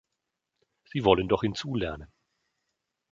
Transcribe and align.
Sie 0.85 1.03
wollen 1.05 1.27
doch 1.27 1.43
hinzulernen. 1.43 2.07